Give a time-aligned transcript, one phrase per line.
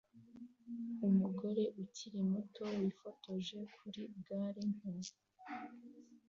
[1.07, 4.91] Umugore ukiri muto wifotoje kuri gare nto